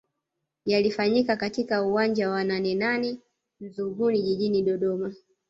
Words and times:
Yalifanyika 0.65 1.35
katika 1.37 1.83
uwanja 1.83 2.29
wa 2.29 2.43
Nanenane 2.43 3.19
Nzuguni 3.59 4.21
Jijini 4.21 4.63
Dodoma 4.63 5.13